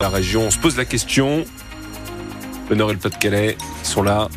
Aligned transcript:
La 0.00 0.10
région, 0.10 0.42
on 0.42 0.50
se 0.52 0.58
pose 0.58 0.76
la 0.76 0.84
question. 0.84 1.44
Le 2.70 2.76
Nord 2.76 2.90
et 2.90 2.92
le 2.92 3.00
Pas-de-Calais 3.00 3.56
sont 3.82 4.04
là. 4.04 4.28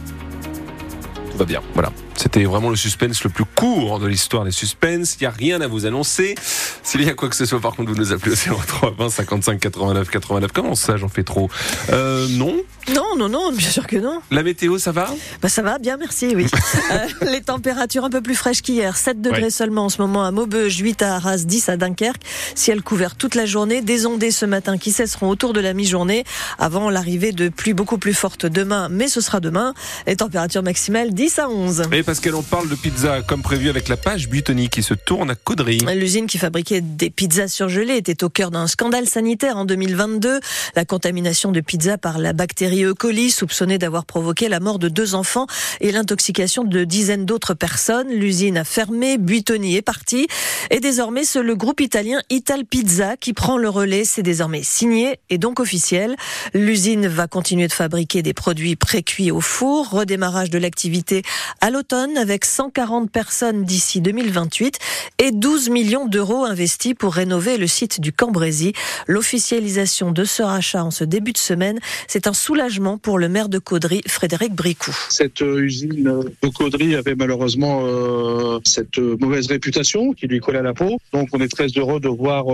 Tout 1.30 1.38
va 1.38 1.46
bien. 1.46 1.62
Voilà. 1.76 1.92
C'était 2.16 2.46
vraiment 2.46 2.72
le 2.72 2.76
suspense 2.76 3.24
le 3.24 3.30
plus 3.30 3.46
court 3.46 4.00
de 4.00 4.08
l'histoire 4.08 4.44
des 4.44 4.50
suspens. 4.50 5.04
Il 5.04 5.21
n'y 5.21 5.28
a 5.28 5.29
rien 5.29 5.62
à 5.62 5.68
vous 5.68 5.86
annoncer. 5.86 6.34
S'il 6.83 7.04
y 7.04 7.09
a 7.09 7.13
quoi 7.13 7.29
que 7.29 7.36
ce 7.36 7.46
soit, 7.46 7.59
par 7.59 7.75
contre, 7.75 7.91
vous 7.91 7.97
nous 7.97 8.12
appelez 8.12 8.33
au 8.49 8.55
03 8.55 8.96
20 8.97 9.09
55 9.09 9.59
89 9.59 10.09
89. 10.09 10.52
Comment 10.52 10.75
ça, 10.75 10.97
j'en 10.97 11.09
fais 11.09 11.23
trop? 11.23 11.50
Euh, 11.91 12.27
Non 12.32 12.55
Non, 12.96 13.15
non, 13.18 13.29
non, 13.29 13.52
bien 13.52 13.70
sûr 13.70 13.86
que 13.86 13.97
non. 13.97 14.21
La 14.32 14.41
météo, 14.41 14.77
ça 14.79 14.91
va? 14.91 15.14
Bah 15.41 15.50
ça 15.50 15.61
va, 15.61 15.78
bien, 15.78 15.97
merci, 15.97 16.33
oui. 16.36 16.47
Euh, 16.91 17.07
les 17.32 17.41
températures 17.41 18.04
un 18.04 18.09
peu 18.09 18.21
plus 18.21 18.36
fraîches 18.36 18.61
qu'hier. 18.61 18.97
7 18.97 19.21
degrés 19.21 19.43
Ouais. 19.43 19.50
seulement 19.50 19.86
en 19.86 19.89
ce 19.89 20.02
moment 20.02 20.25
à 20.25 20.32
Maubeuge, 20.32 20.78
8 20.79 21.02
à 21.04 21.15
Arras, 21.15 21.38
10 21.46 21.70
à 21.70 21.78
Dunkerque. 21.78 22.21
Ciel 22.55 22.82
couvert 22.82 23.16
toute 23.16 23.36
la 23.36 23.45
journée. 23.45 23.82
Des 23.82 24.05
ondées 24.05 24.32
ce 24.32 24.45
matin 24.45 24.77
qui 24.77 24.91
cesseront 24.91 25.29
autour 25.29 25.54
de 25.54 25.59
la 25.61 25.73
mi-journée 25.73 26.23
avant 26.59 26.89
l'arrivée 26.89 27.32
de 27.32 27.48
pluies 27.50 27.73
beaucoup 27.73 27.98
plus 27.98 28.14
fortes 28.14 28.45
demain, 28.45 28.89
mais 28.89 29.07
ce 29.07 29.21
sera 29.21 29.39
demain. 29.39 29.73
Les 30.07 30.15
températures 30.18 30.64
maximales 30.64 31.14
10 31.14 31.39
à 31.39 31.50
11. 31.50 31.84
Et 31.93 32.03
Pascal, 32.03 32.36
on 32.36 32.44
parle 32.44 32.67
de 32.67 32.75
pizza 32.75 33.22
comme 33.22 33.42
prévu 33.42 33.70
avec 33.70 33.88
la 33.88 33.95
page 33.98 34.28
Buitoni 34.28 34.67
qui 34.70 34.84
se 34.84 34.94
tourne 34.94 35.30
à 35.30 35.36
Caudry. 35.36 35.78
L'usine 35.95 36.28
qui 36.28 36.38
des 36.80 37.09
pizzas 37.09 37.50
surgelées 37.50 37.98
était 37.98 38.23
au 38.23 38.30
cœur 38.30 38.52
d'un 38.52 38.67
scandale 38.67 39.08
sanitaire 39.08 39.58
en 39.58 39.66
2022. 39.66 40.39
La 40.75 40.86
contamination 40.86 41.52
de 41.52 41.59
pizza 41.59 41.98
par 41.98 42.17
la 42.17 42.31
bactérie 42.34 42.86
E. 42.86 42.94
coli, 42.94 43.31
soupçonnée 43.31 43.78
d'avoir 43.78 44.06
provoqué 44.06 44.48
la 44.48 44.59
mort 44.62 44.80
de 44.80 44.88
deux 44.88 45.16
enfants 45.16 45.48
et 45.81 45.92
l'intoxication 45.92 46.64
de 46.64 46.84
dizaines 46.86 47.26
d'autres 47.26 47.53
personnes. 47.53 48.09
L'usine 48.09 48.58
a 48.58 48.64
fermé, 48.64 49.17
Buitoni 49.17 49.76
est 49.76 49.81
parti. 49.81 50.28
Et 50.70 50.80
désormais, 50.80 51.26
c'est 51.26 51.44
le 51.44 51.56
groupe 51.56 51.81
italien 51.81 52.22
Ital 52.30 52.66
Pizza 52.66 53.17
qui 53.17 53.34
prend 53.34 53.58
le 53.58 53.67
relais. 53.67 54.06
C'est 54.06 54.23
désormais 54.23 54.64
signé 54.64 55.20
et 55.30 55.38
donc 55.38 55.59
officiel. 55.59 56.16
L'usine 56.53 57.08
va 57.08 57.28
continuer 57.28 57.67
de 57.67 57.73
fabriquer 57.73 58.22
des 58.22 58.34
produits 58.34 58.78
pré-cuits 58.78 59.31
au 59.31 59.42
four. 59.42 59.90
Redémarrage 59.90 60.50
de 60.50 60.58
l'activité 60.58 61.23
à 61.60 61.70
l'automne 61.70 62.17
avec 62.17 62.45
140 62.45 63.12
personnes 63.12 63.66
d'ici 63.66 64.00
2028 64.00 64.78
et 65.20 65.32
12 65.32 65.70
millions 65.70 66.06
d'euros 66.06 66.45
investis 66.45 66.61
pour 66.98 67.16
rénover 67.16 67.58
le 67.58 67.66
site 67.66 68.00
du 68.00 68.14
Cambrésis. 68.14 68.73
L'officialisation 69.08 70.12
de 70.12 70.23
ce 70.23 70.44
rachat 70.44 70.84
en 70.84 70.92
ce 70.92 71.04
début 71.04 71.31
de 71.31 71.40
semaine, 71.40 71.80
c'est 72.08 72.28
un 72.28 72.34
soulagement 72.34 73.00
pour 73.00 73.17
le 73.17 73.30
maire 73.30 73.50
de 73.50 73.58
Caudry, 73.58 74.02
Frédéric 74.08 74.54
Bricou. 74.54 74.95
Cette 75.09 75.42
euh, 75.42 75.64
usine 75.64 76.23
de 76.42 76.48
Caudry 76.50 76.95
avait 76.95 77.16
malheureusement 77.16 77.82
euh, 77.84 78.59
cette 78.64 79.00
euh, 79.00 79.17
mauvaise 79.20 79.48
réputation 79.48 80.14
qui 80.14 80.28
lui 80.28 80.39
collait 80.39 80.59
à 80.59 80.64
la 80.64 80.76
peau. 80.76 81.00
Donc 81.14 81.30
on 81.34 81.42
est 81.42 81.48
très 81.48 81.67
heureux 81.67 82.00
de 82.00 82.09
voir 82.09 82.45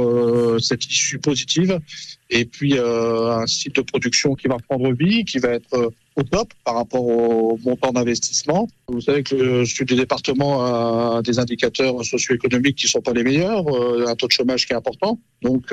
cette 0.59 0.85
issue 0.85 1.19
positive 1.19 1.79
et 2.29 2.45
puis 2.45 2.77
euh, 2.77 3.31
un 3.31 3.47
site 3.47 3.75
de 3.75 3.81
production 3.81 4.35
qui 4.35 4.47
va 4.47 4.57
prendre 4.57 4.91
vie, 4.91 5.23
qui 5.25 5.39
va 5.39 5.49
être 5.49 5.73
euh, 5.73 5.89
au 6.15 6.23
top 6.23 6.51
par 6.65 6.75
rapport 6.75 7.05
au 7.05 7.59
montant 7.63 7.91
d'investissement. 7.91 8.67
Vous 8.87 9.01
savez 9.01 9.23
que 9.23 9.35
le 9.35 9.65
sud 9.65 9.87
du 9.87 9.95
département 9.95 10.65
a 11.17 11.21
des 11.21 11.37
indicateurs 11.37 12.03
socio-économiques 12.03 12.77
qui 12.77 12.87
sont 12.87 13.01
pas 13.01 13.13
les 13.13 13.23
meilleurs, 13.23 13.67
euh, 13.67 14.07
un 14.07 14.15
taux 14.15 14.27
de 14.27 14.31
chômage 14.31 14.65
qui 14.65 14.73
est 14.73 14.75
important. 14.75 15.19
Donc 15.43 15.71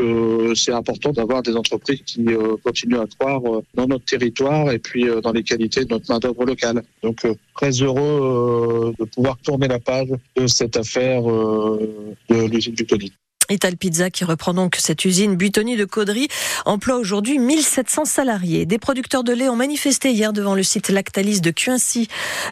c'est 0.55 0.72
important 0.72 1.12
d'avoir 1.12 1.42
des 1.42 1.56
entreprises 1.56 2.02
qui 2.05 2.27
continuent 2.62 2.98
à 2.98 3.06
croire 3.06 3.41
dans 3.74 3.86
notre 3.86 4.05
territoire 4.05 4.70
et 4.70 4.78
puis 4.78 5.06
dans 5.22 5.33
les 5.33 5.42
qualités 5.42 5.86
de 5.86 5.91
notre 5.91 6.12
main-d'œuvre 6.12 6.44
locale. 6.44 6.83
Donc 7.02 7.27
très 7.55 7.70
heureux 7.70 8.92
de 8.98 9.05
pouvoir 9.05 9.39
tourner 9.39 9.68
la 9.68 9.78
page 9.78 10.08
de 10.36 10.46
cette 10.46 10.77
affaire 10.77 11.22
de 11.22 12.46
l'usine 12.46 12.74
du 12.74 12.84
Tony. 12.84 13.11
Ital 13.50 13.76
Pizza 13.76 14.10
qui 14.10 14.24
reprend 14.24 14.54
donc 14.54 14.76
cette 14.78 15.04
usine 15.04 15.36
Buitoni 15.36 15.76
de 15.76 15.84
Caudry 15.84 16.28
emploie 16.64 16.96
aujourd'hui 16.96 17.38
1700 17.38 18.04
salariés. 18.04 18.66
Des 18.66 18.78
producteurs 18.78 19.24
de 19.24 19.32
lait 19.32 19.48
ont 19.48 19.56
manifesté 19.56 20.12
hier 20.12 20.32
devant 20.32 20.54
le 20.54 20.62
site 20.62 20.88
Lactalis 20.88 21.40
de 21.40 21.50
Cuincy. 21.50 22.08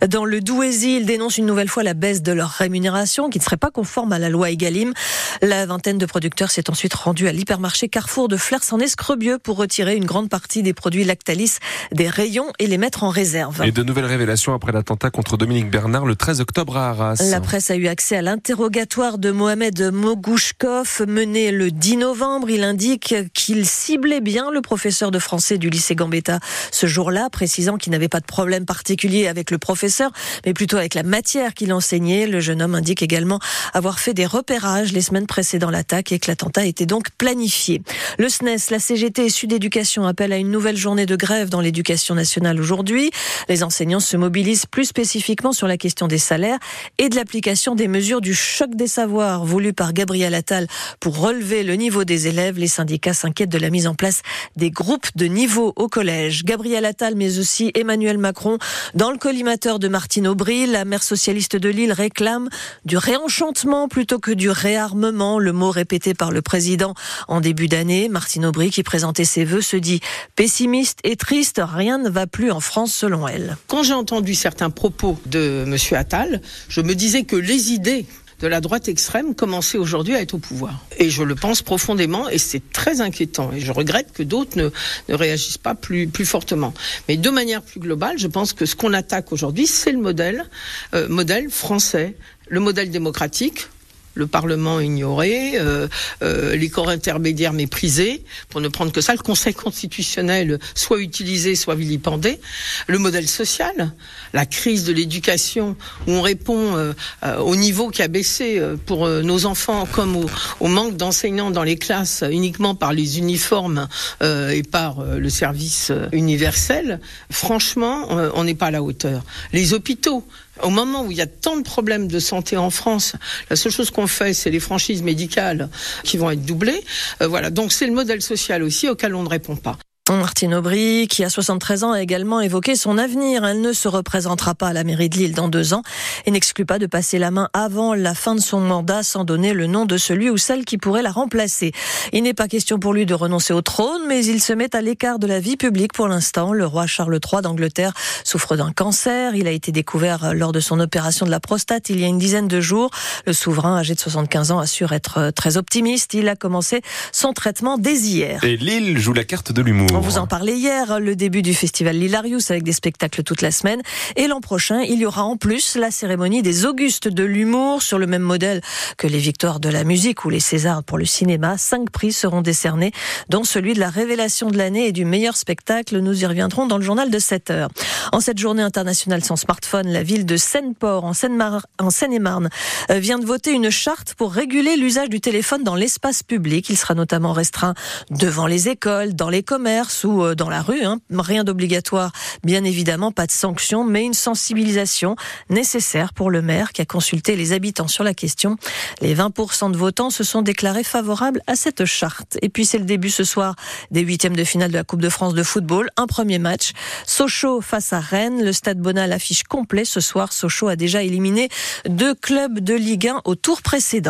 Dans 0.07 0.25
le 0.25 0.41
Douaisis, 0.41 0.99
ils 0.99 1.07
dénoncent 1.07 1.39
une 1.39 1.47
nouvelle 1.47 1.69
fois 1.69 1.83
la 1.83 1.95
baisse 1.95 2.23
de 2.23 2.33
leur 2.33 2.51
rémunération 2.51 3.31
qui 3.31 3.39
ne 3.39 3.45
serait 3.45 3.57
pas 3.57 3.71
conforme 3.71 4.13
à 4.13 4.19
la 4.19 4.29
loi 4.29 4.51
Egalim. 4.51 4.93
La 5.41 5.67
vingtaine 5.67 5.99
de 5.99 6.07
producteurs 6.07 6.51
s'est 6.51 6.71
ensuite 6.71 6.95
rendue 6.95 7.29
à 7.29 7.33
l'hypermarché 7.33 7.89
Carrefour 7.89 8.29
de 8.29 8.37
Flers 8.37 8.73
en 8.73 8.81
Escrebieux 8.81 9.39
pour 9.39 9.57
retirer 9.57 9.97
une 9.97 10.05
grande 10.05 10.29
partie 10.29 10.63
des 10.63 10.75
produits 10.75 11.05
Lactalis 11.05 11.59
des 11.93 12.09
rayons 12.09 12.53
et 12.59 12.67
les 12.67 12.79
mettre 12.79 13.05
en 13.05 13.09
réserve. 13.09 13.63
Et 13.65 13.73
de 13.73 13.83
nouvelles 13.83 14.07
révélations 14.07 14.55
après 14.55 14.73
l'attentat 14.73 15.11
contre 15.11 15.37
Dominique 15.37 15.71
Bernard 15.71 16.07
le 16.07 16.17
13 16.17 16.41
octobre 16.41 16.77
à 16.77 16.91
Arras. 16.91 17.23
La 17.31 17.41
presse 17.41 17.71
a 17.71 17.77
eu 17.77 17.87
accès 17.87 18.17
à 18.17 18.23
l'interrogatoire 18.23 19.19
de 19.19 19.31
Mohamed 19.31 19.93
Mogouchkov 19.93 20.82
mené 21.07 21.51
le 21.53 21.71
10 21.71 21.99
novembre. 21.99 22.51
Il 22.51 22.65
indique 22.65 23.15
qu'il 23.35 23.67
ciblait 23.67 24.21
bien 24.21 24.51
le 24.51 24.61
professeur 24.61 25.11
de 25.11 25.19
français 25.19 25.59
du 25.59 25.71
lycée 25.71 25.95
Gambetta 25.95 26.41
ce 26.71 26.87
jour-là, 26.87 27.31
précisant 27.31 27.77
qu'il 27.77 27.93
n'avait 27.93 28.09
pas 28.09 28.21
de 28.21 28.27
problème 28.27 28.65
particulier 28.65 29.29
avec 29.29 29.51
le 29.51 29.59
professeur, 29.59 30.11
mais 30.45 30.55
plutôt 30.55 30.77
avec 30.77 30.95
la 30.95 31.03
matière 31.03 31.55
qu'il 31.55 31.73
enseignait. 31.73 32.27
Le 32.27 32.41
jeune 32.41 32.63
homme 32.63 32.75
indique 32.75 33.03
également 33.03 33.39
avoir 33.75 34.01
fait 34.01 34.15
des 34.15 34.27
repérages 34.27 34.93
les 34.93 35.03
semaines 35.03 35.27
précédant 35.27 35.71
l'attaque 35.71 36.13
et 36.13 36.19
que 36.19 36.31
l'attentat 36.31 36.67
était 36.67 36.87
donc 36.87 37.11
planifié. 37.17 37.83
Le 38.19 38.29
SNES, 38.29 38.71
la 38.71 38.79
CGT 38.79 39.27
et 39.27 39.31
Sud 39.31 39.53
Éducation 39.53 40.07
appellent 40.07 40.33
à 40.33 40.39
une 40.39 40.51
nouvelle 40.51 40.77
journée 40.77 41.07
de 41.07 41.17
grève 41.17 41.49
dans 41.49 41.61
l'éducation 41.61 42.15
nationale 42.15 42.61
aujourd'hui. 42.61 43.11
Les 43.49 43.63
enseignants 43.63 44.01
se 44.01 44.17
mobilisent 44.17 44.67
plus 44.67 44.87
spécifiquement 44.87 45.53
sur 45.53 45.69
la 45.69 45.77
question 45.77 46.09
des 46.09 46.19
salaires 46.19 46.59
et 46.99 47.09
de 47.09 47.17
l'application 47.17 47.75
des 47.75 47.89
mesures 47.89 48.21
du 48.21 48.35
choc 48.35 48.75
des 48.75 48.89
savoirs 48.89 49.45
voulu 49.45 49.73
par 49.73 49.93
Gabriel 49.93 50.35
Attal 50.35 50.67
pour 51.01 51.19
relever 51.19 51.63
le 51.63 51.75
niveau 51.75 52.05
des 52.05 52.29
élèves. 52.29 52.59
Les 52.59 52.69
syndicats 52.69 53.15
s'inquiètent 53.15 53.51
de 53.51 53.59
la 53.59 53.71
mise 53.71 53.87
en 53.87 53.95
place 53.95 54.23
des 54.57 54.71
groupes 54.71 55.09
de 55.17 55.27
niveau 55.27 55.73
au 55.77 55.89
collège. 55.89 56.45
Gabriel 56.45 56.85
Attal, 56.85 57.15
mais 57.17 57.39
aussi 57.39 57.71
Emmanuel 57.75 58.19
Macron, 58.19 58.59
dans 58.95 59.11
le 59.11 59.19
collimateur 59.19 59.79
de 59.79 59.89
Martine 59.89 60.27
Aubry, 60.27 60.67
la 60.67 60.85
maire 60.85 61.03
socialiste 61.03 61.57
de 61.57 61.69
Lille 61.69 61.93
réclame 61.93 62.49
du 62.85 62.97
réenchantement 62.97 63.89
plutôt 63.89 64.19
que 64.19 64.31
du 64.31 64.51
réarmement, 64.51 65.39
le 65.39 65.53
mot 65.53 65.71
répété 65.71 66.15
par 66.15 66.31
le 66.31 66.43
président 66.43 66.95
en 67.29 67.41
début 67.41 67.69
d'année. 67.69 68.09
Martine 68.09 68.47
Aubry, 68.47 68.71
qui 68.71 68.83
présentait 68.83 69.25
ses 69.25 69.45
vœux, 69.45 69.63
se 69.63 69.77
dit 69.77 70.01
pessimiste 70.37 70.99
et 71.05 71.17
triste. 71.17 71.61
Rien 71.65 71.99
ne 71.99 72.09
va 72.09 72.27
plus 72.27 72.51
en 72.51 72.61
France 72.61 72.95
selon 72.95 73.27
elle. 73.29 73.57
Quand 73.67 73.83
j'ai 73.83 73.95
entendu 73.95 74.35
certains 74.35 74.71
propos 74.71 75.19
de 75.27 75.65
M. 75.67 75.77
Attal, 75.97 76.41
je 76.69 76.81
me 76.81 76.95
disais 76.95 77.25
que 77.25 77.37
les 77.37 77.73
idées 77.73 78.07
de 78.43 78.49
la 78.49 78.61
droite 78.61 78.89
extrême 78.89 79.35
commençaient 79.37 79.79
aujourd'hui 79.79 80.17
à 80.17 80.21
être 80.21 80.35
au 80.35 80.39
pouvoir. 80.39 80.85
Et 80.99 81.11
je 81.11 81.23
le 81.23 81.37
pense 81.37 81.63
profondément 81.63 82.29
et 82.29 82.39
c'est 82.39 82.73
très 82.73 83.01
inquiétant. 83.01 83.53
Et 83.53 83.61
je 83.61 83.71
regrette 83.71 84.13
que 84.13 84.25
d'autres 84.25 84.59
ne, 84.59 84.69
ne 85.09 85.15
réagissent 85.15 85.59
pas 85.59 85.77
plus, 85.77 86.09
plus 86.09 86.27
fortement. 86.27 86.75
Mais 87.09 87.17
de 87.17 87.31
manière 87.31 87.63
plus 87.63 87.79
globale, 87.79 88.19
je 88.19 88.27
pense 88.27 88.53
que 88.53 88.67
ce 88.67 88.75
qu'on 88.75 88.93
attaque 88.93 89.31
aujourd'hui, 89.33 89.69
c'est 89.69 89.93
le 89.93 90.01
modèle, 90.01 90.45
euh, 90.93 91.09
modèle 91.09 91.51
français, 91.51 92.17
le 92.49 92.59
modèle 92.59 92.91
démocratique, 92.91 93.69
le 94.15 94.27
Parlement 94.27 94.81
ignoré, 94.81 95.53
euh, 95.55 95.89
euh, 96.23 96.57
les 96.57 96.69
corps 96.69 96.89
intermédiaires 96.89 97.53
méprisés, 97.53 98.25
pour 98.49 98.61
ne 98.61 98.69
prendre 98.69 98.93
que 98.93 99.01
ça, 99.01 99.13
le 99.13 99.19
Conseil 99.19 99.55
constitutionnel 99.55 100.59
soit 100.75 101.01
utilisé, 101.01 101.55
soit 101.55 101.75
vilipendé, 101.75 102.41
le 102.87 102.99
modèle 102.99 103.29
social, 103.29 103.93
la 104.33 104.47
crise 104.47 104.85
de 104.85 104.93
l'éducation, 104.93 105.77
où 106.07 106.13
on 106.13 106.23
répond 106.23 106.77
euh, 106.77 106.93
au 107.39 107.57
niveau 107.57 107.91
qui 107.91 108.03
a 108.03 108.09
baissé 108.09 108.61
pour 108.87 109.09
nos 109.09 109.47
enfants, 109.47 109.87
comme 109.91 110.17
au, 110.17 110.27
au 110.61 110.69
manque 110.69 110.97
d'enseignants 110.97 111.51
dans 111.51 111.63
les 111.63 111.77
classes 111.77 112.25
uniquement 112.31 112.75
par 112.75 112.93
les 112.93 113.19
uniformes 113.19 113.89
et 114.23 114.63
par 114.63 115.05
le 115.05 115.31
service 115.31 115.93
universel, 116.13 117.01
franchement, 117.31 118.09
on 118.35 118.45
n'est 118.45 118.55
pas 118.55 118.67
à 118.67 118.71
la 118.71 118.83
hauteur. 118.83 119.23
Les 119.53 119.75
hôpitaux, 119.75 120.25
au 120.63 120.71
moment 120.71 121.05
où 121.05 121.11
il 121.11 121.17
y 121.17 121.23
a 121.23 121.27
tant 121.27 121.57
de 121.57 121.63
problèmes 121.63 122.09
de 122.09 122.19
santé 122.19 122.57
en 122.57 122.71
France, 122.71 123.15
la 123.51 123.57
seule 123.57 123.73
chose 123.73 123.91
qu'on 123.91 124.02
fait, 124.07 124.35
c'est 124.35 124.51
les 124.51 124.61
franchises 124.61 125.03
médicales 125.03 125.69
qui 126.05 126.17
vont 126.17 126.31
être 126.31 126.45
doublées. 126.45 126.83
Euh, 127.21 127.29
voilà, 127.29 127.51
donc 127.51 127.73
c'est 127.73 127.87
le 127.87 127.93
modèle 127.93 128.23
social 128.23 128.63
aussi 128.63 128.89
auquel 128.89 129.15
on 129.15 129.23
ne 129.23 129.29
répond 129.29 129.57
pas. 129.57 129.79
Martine 130.11 130.55
Aubry, 130.55 131.07
qui 131.09 131.23
a 131.23 131.31
73 131.31 131.85
ans, 131.85 131.93
a 131.93 132.03
également 132.03 132.41
évoqué 132.41 132.75
son 132.75 132.99
avenir. 132.99 133.45
Elle 133.45 133.61
ne 133.61 133.73
se 133.73 133.87
représentera 133.87 134.57
pas 134.57 134.69
à 134.69 134.73
la 134.73 134.83
mairie 134.83 135.09
de 135.09 135.17
Lille 135.17 135.33
dans 135.33 135.47
deux 135.47 135.75
ans 135.75 135.83
et 136.27 136.33
n'exclut 136.33 136.65
pas 136.65 136.81
de 136.81 136.87
passer 136.87 137.21
la 137.21 137.31
main 137.31 137.49
avant 137.53 137.95
la 137.95 138.13
fin 138.13 138.35
de 138.35 138.41
son 138.41 138.59
mandat 138.59 139.05
sans 139.05 139.23
donner 139.23 139.53
le 139.53 139.69
nom 139.69 139.87
de 139.87 139.97
celui 139.97 140.29
ou 140.29 140.39
celle 140.39 140.65
qui 140.65 140.77
pourrait 140.77 141.03
la 141.03 141.13
remplacer. 141.13 141.71
Il 142.13 142.25
n'est 142.25 142.35
pas 142.35 142.49
question 142.49 142.81
pour 142.81 142.93
lui 142.93 143.07
de 143.07 143.15
renoncer 143.15 143.53
au 143.53 143.63
trône, 143.63 144.03
mais 144.09 144.25
il 144.25 144.43
se 144.43 144.53
met 144.53 144.75
à 144.75 144.81
l'écart 144.81 145.21
de 145.21 145.29
la 145.29 145.39
vie 145.39 145.57
publique 145.57 145.93
pour 145.93 146.09
l'instant. 146.09 146.53
Le 146.53 146.67
roi 146.67 146.89
Charles 146.89 147.21
III 147.25 147.41
d'Angleterre 147.41 147.93
souffre 148.25 148.57
d'un 148.57 148.73
cancer. 148.73 149.37
Il 149.37 149.47
a 149.47 149.53
été 149.53 149.71
découvert 149.71 150.35
lors 150.35 150.51
de 150.51 150.59
son 150.59 150.81
opération 150.81 151.27
de 151.27 151.31
la 151.31 151.41
prostate 151.41 151.91
il 151.91 152.01
y 152.01 152.05
a 152.05 152.09
une 152.09 152.19
dizaine 152.19 152.49
de 152.49 152.61
jours. 152.61 152.91
Le 153.25 153.33
souverain, 153.33 153.79
âgé 153.79 153.95
de 153.95 154.01
75 154.01 154.51
ans, 154.51 154.59
assure 154.59 154.93
être 154.93 155.31
très 155.31 155.57
optimiste. 155.57 156.15
Il 156.15 156.29
a 156.29 156.35
commencé 156.35 156.83
son 157.13 157.33
traitement 157.33 157.79
dès 157.79 157.95
hier. 157.95 158.43
Et 158.43 158.57
Lille 158.57 158.99
joue 158.99 159.13
la 159.13 159.25
carte 159.25 159.53
de 159.53 159.63
l'humour. 159.63 159.92
Vous 160.01 160.17
en 160.17 160.27
parlait 160.27 160.57
hier, 160.57 161.01
le 161.01 161.15
début 161.15 161.43
du 161.43 161.53
festival 161.53 161.97
Lilarius 161.97 162.51
avec 162.51 162.63
des 162.63 162.73
spectacles 162.73 163.23
toute 163.23 163.43
la 163.43 163.51
semaine. 163.51 163.83
Et 164.17 164.27
l'an 164.27 164.41
prochain, 164.41 164.81
il 164.81 164.99
y 164.99 165.07
aura 165.07 165.23
en 165.23 165.37
plus 165.37 165.77
la 165.77 165.91
cérémonie 165.91 166.41
des 166.41 166.65
Augustes 166.65 167.09
de 167.09 167.25
l'humour 167.25 167.83
sur 167.83 167.99
le 167.99 168.07
même 168.07 168.23
modèle 168.23 168.63
que 168.97 169.07
les 169.07 169.19
victoires 169.19 169.61
de 169.61 169.69
la 169.69 169.85
musique 169.85 170.25
ou 170.25 170.31
les 170.31 170.41
Césars 170.41 170.83
pour 170.83 170.97
le 170.97 171.05
cinéma. 171.05 171.59
Cinq 171.59 171.91
prix 171.91 172.13
seront 172.13 172.41
décernés, 172.41 172.91
dont 173.29 173.45
celui 173.45 173.75
de 173.75 173.81
la 173.81 173.91
révélation 173.91 174.51
de 174.51 174.57
l'année 174.57 174.87
et 174.87 174.93
du 174.93 175.05
meilleur 175.05 175.37
spectacle. 175.37 175.99
Nous 175.99 176.23
y 176.23 176.27
reviendrons 176.27 176.67
dans 176.67 176.79
le 176.79 176.85
journal 176.85 177.11
de 177.11 177.19
7 177.19 177.51
heures. 177.51 177.69
En 178.13 178.21
cette 178.21 178.39
journée 178.39 178.63
internationale 178.63 179.23
sans 179.23 179.37
smartphone, 179.37 179.89
la 179.89 180.03
ville 180.03 180.25
de 180.25 180.39
Seine-Port, 180.39 181.05
en 181.05 181.13
Seine-et-Marne, 181.13 182.49
euh, 182.91 182.99
vient 182.99 183.19
de 183.19 183.27
voter 183.27 183.53
une 183.53 183.71
charte 183.71 184.15
pour 184.15 184.33
réguler 184.33 184.77
l'usage 184.77 185.11
du 185.11 185.21
téléphone 185.21 185.65
dans 185.65 185.75
l'espace 185.75 186.23
public. 186.23 186.71
Il 186.71 186.79
sera 186.79 186.95
notamment 186.95 187.33
restreint 187.33 187.75
devant 188.11 188.47
les 188.47 188.71
écoles, 188.71 189.15
dans 189.15 189.29
les 189.29 189.43
commerces 189.43 189.82
ou 190.05 190.23
euh, 190.23 190.35
dans 190.35 190.49
la 190.49 190.63
rue. 190.63 190.83
Hein. 190.85 190.99
Rien 191.11 191.45
d'obligatoire, 191.45 192.13
bien 192.45 192.65
évidemment, 192.65 193.13
pas 193.13 193.27
de 193.27 193.33
sanction, 193.33 193.85
mais 193.85 194.05
une 194.05 194.15
sensibilisation 194.15 195.17
nécessaire 195.51 196.13
pour 196.13 196.31
le 196.31 196.43
maire 196.43 196.73
qui 196.73 196.83
a 196.83 196.85
consulté 196.85 197.37
les 197.37 197.53
habitants 197.53 197.89
sur 197.89 198.05
la 198.05 198.15
question. 198.15 198.57
Les 199.01 199.15
20% 199.15 199.73
de 199.73 199.77
votants 199.77 200.11
se 200.11 200.25
sont 200.25 200.43
déclarés 200.43 200.85
favorables 200.85 201.43
à 201.47 201.57
cette 201.57 201.85
charte. 201.85 202.39
Et 202.43 202.49
puis 202.49 202.67
c'est 202.67 202.79
le 202.79 202.85
début 202.85 203.11
ce 203.11 203.25
soir 203.25 203.55
des 203.91 204.01
huitièmes 204.01 204.37
de 204.37 204.45
finale 204.45 204.71
de 204.71 204.77
la 204.77 204.85
Coupe 204.85 205.03
de 205.03 205.09
France 205.09 205.35
de 205.35 205.43
football. 205.43 205.89
Un 205.97 206.07
premier 206.07 206.39
match. 206.39 206.73
Sochaux 207.07 207.61
face 207.61 207.93
à 207.93 208.01
Rennes. 208.01 208.45
Le 208.45 208.53
stade 208.53 208.79
Bonal 208.79 209.13
affiche 209.13 209.43
complet 209.45 209.85
ce 209.85 210.01
soir. 210.01 210.33
Sochaux 210.33 210.69
a 210.69 210.77
déjà 210.77 211.03
éliminé 211.03 211.49
deux 211.89 212.15
clubs 212.15 212.61
de 212.61 212.75
Ligue 212.75 213.09
1 213.09 213.23
au 213.25 213.35
tour 213.35 213.63
précédent. 213.63 214.03